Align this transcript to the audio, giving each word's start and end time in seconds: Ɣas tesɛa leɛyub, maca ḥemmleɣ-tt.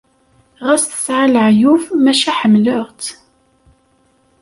Ɣas 0.65 0.83
tesɛa 0.85 1.25
leɛyub, 1.33 1.83
maca 2.03 2.31
ḥemmleɣ-tt. 2.39 3.05